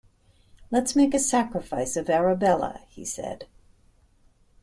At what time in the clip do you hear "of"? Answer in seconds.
1.95-2.09